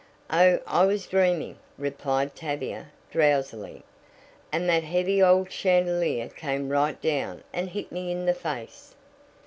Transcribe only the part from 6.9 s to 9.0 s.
down and hit me in the face."